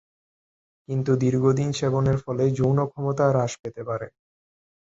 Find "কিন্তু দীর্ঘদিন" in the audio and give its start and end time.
0.89-1.69